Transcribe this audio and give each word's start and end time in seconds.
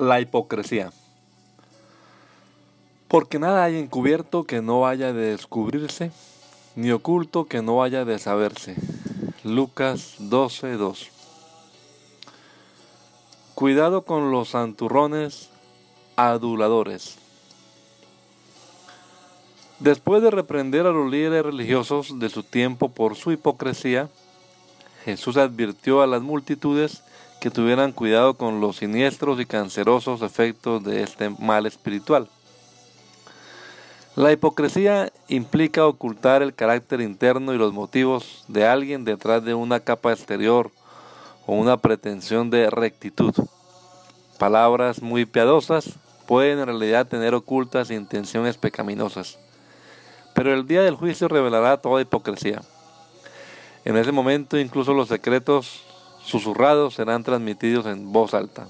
La 0.00 0.18
hipocresía. 0.18 0.92
Porque 3.06 3.38
nada 3.38 3.64
hay 3.64 3.76
encubierto 3.76 4.44
que 4.44 4.62
no 4.62 4.86
haya 4.86 5.12
de 5.12 5.32
descubrirse, 5.32 6.10
ni 6.74 6.90
oculto 6.90 7.44
que 7.44 7.60
no 7.60 7.82
haya 7.82 8.06
de 8.06 8.18
saberse. 8.18 8.76
Lucas 9.44 10.14
12:2. 10.18 11.10
Cuidado 13.54 14.06
con 14.06 14.30
los 14.30 14.48
santurrones 14.48 15.50
aduladores. 16.16 17.18
Después 19.80 20.22
de 20.22 20.30
reprender 20.30 20.86
a 20.86 20.92
los 20.92 21.10
líderes 21.10 21.44
religiosos 21.44 22.18
de 22.18 22.30
su 22.30 22.42
tiempo 22.42 22.88
por 22.88 23.16
su 23.16 23.32
hipocresía, 23.32 24.08
Jesús 25.04 25.36
advirtió 25.36 26.00
a 26.00 26.06
las 26.06 26.22
multitudes 26.22 27.02
que 27.40 27.50
tuvieran 27.50 27.92
cuidado 27.92 28.34
con 28.34 28.60
los 28.60 28.76
siniestros 28.76 29.40
y 29.40 29.46
cancerosos 29.46 30.22
efectos 30.22 30.84
de 30.84 31.02
este 31.02 31.30
mal 31.30 31.66
espiritual. 31.66 32.28
La 34.14 34.32
hipocresía 34.32 35.10
implica 35.28 35.86
ocultar 35.86 36.42
el 36.42 36.54
carácter 36.54 37.00
interno 37.00 37.54
y 37.54 37.58
los 37.58 37.72
motivos 37.72 38.44
de 38.48 38.66
alguien 38.66 39.04
detrás 39.04 39.42
de 39.44 39.54
una 39.54 39.80
capa 39.80 40.12
exterior 40.12 40.70
o 41.46 41.54
una 41.54 41.78
pretensión 41.78 42.50
de 42.50 42.68
rectitud. 42.68 43.34
Palabras 44.38 45.00
muy 45.00 45.24
piadosas 45.24 45.94
pueden 46.26 46.58
en 46.58 46.66
realidad 46.66 47.06
tener 47.06 47.34
ocultas 47.34 47.90
intenciones 47.90 48.58
pecaminosas, 48.58 49.38
pero 50.34 50.52
el 50.52 50.66
día 50.66 50.82
del 50.82 50.96
juicio 50.96 51.28
revelará 51.28 51.78
toda 51.78 52.02
hipocresía. 52.02 52.62
En 53.84 53.96
ese 53.96 54.12
momento 54.12 54.58
incluso 54.58 54.92
los 54.92 55.08
secretos 55.08 55.84
susurrados 56.30 56.94
serán 56.94 57.24
transmitidos 57.24 57.86
en 57.86 58.12
voz 58.12 58.34
alta. 58.34 58.66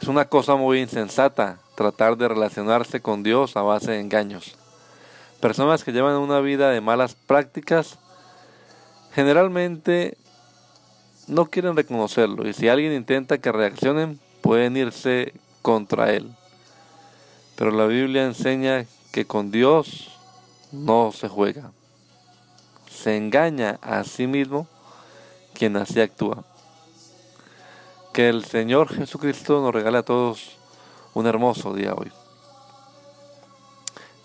Es 0.00 0.08
una 0.08 0.24
cosa 0.24 0.56
muy 0.56 0.80
insensata 0.80 1.58
tratar 1.74 2.16
de 2.16 2.28
relacionarse 2.28 3.00
con 3.00 3.22
Dios 3.22 3.56
a 3.56 3.62
base 3.62 3.92
de 3.92 4.00
engaños. 4.00 4.56
Personas 5.40 5.84
que 5.84 5.92
llevan 5.92 6.16
una 6.16 6.40
vida 6.40 6.70
de 6.70 6.80
malas 6.80 7.14
prácticas 7.14 7.98
generalmente 9.14 10.16
no 11.28 11.46
quieren 11.46 11.76
reconocerlo 11.76 12.48
y 12.48 12.52
si 12.52 12.68
alguien 12.68 12.92
intenta 12.92 13.38
que 13.38 13.52
reaccionen 13.52 14.18
pueden 14.40 14.76
irse 14.76 15.34
contra 15.60 16.12
él. 16.12 16.34
Pero 17.56 17.70
la 17.70 17.86
Biblia 17.86 18.24
enseña 18.24 18.86
que 19.12 19.26
con 19.26 19.50
Dios 19.50 20.10
no 20.72 21.12
se 21.12 21.28
juega. 21.28 21.70
Se 22.90 23.16
engaña 23.16 23.78
a 23.82 24.04
sí 24.04 24.26
mismo 24.26 24.66
quien 25.54 25.76
así 25.76 26.00
actúa. 26.00 26.44
Que 28.12 28.28
el 28.28 28.44
Señor 28.44 28.88
Jesucristo 28.88 29.60
nos 29.60 29.74
regale 29.74 29.98
a 29.98 30.02
todos 30.02 30.56
un 31.14 31.26
hermoso 31.26 31.74
día 31.74 31.94
hoy. 31.94 32.10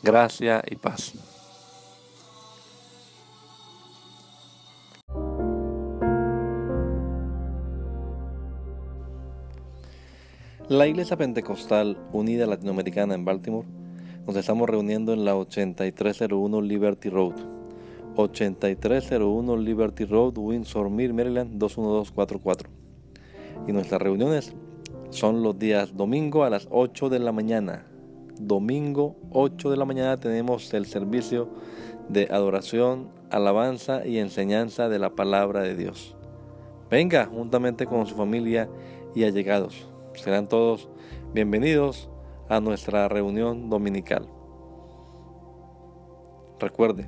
Gracia 0.04 0.64
y 0.70 0.76
paz. 0.76 1.14
La 10.70 10.86
Iglesia 10.86 11.16
Pentecostal 11.16 11.98
Unida 12.12 12.46
Latinoamericana 12.46 13.16
en 13.16 13.24
Baltimore 13.24 13.68
nos 14.26 14.36
estamos 14.36 14.70
reuniendo 14.70 15.14
en 15.14 15.24
la 15.24 15.38
8301 15.38 16.62
Liberty 16.62 17.10
Road 17.10 17.57
8301 18.18 19.58
Liberty 19.58 20.06
Road, 20.06 20.38
Windsor 20.38 20.90
Mill, 20.90 21.14
Maryland 21.14 21.58
21244. 21.58 22.70
Y 23.68 23.72
nuestras 23.72 24.02
reuniones 24.02 24.54
son 25.10 25.44
los 25.44 25.58
días 25.58 25.96
domingo 25.96 26.44
a 26.44 26.50
las 26.50 26.68
8 26.72 27.10
de 27.10 27.20
la 27.20 27.32
mañana. 27.32 27.86
Domingo 28.40 29.16
8 29.32 29.70
de 29.72 29.78
la 29.78 29.86
mañana 29.86 30.18
tenemos 30.18 30.74
el 30.74 30.86
servicio 30.86 31.50
de 32.10 32.28
adoración, 32.32 33.10
alabanza 33.30 34.06
y 34.06 34.20
enseñanza 34.20 34.90
de 34.90 35.00
la 35.00 35.12
palabra 35.12 35.62
de 35.62 35.76
Dios. 35.76 36.16
Venga 36.90 37.26
juntamente 37.26 37.86
con 37.86 38.06
su 38.06 38.16
familia 38.16 38.70
y 39.16 39.24
allegados. 39.24 39.88
Serán 40.14 40.48
todos 40.48 40.90
bienvenidos 41.34 42.10
a 42.50 42.60
nuestra 42.62 43.08
reunión 43.08 43.70
dominical. 43.70 44.28
Recuerde, 46.60 47.08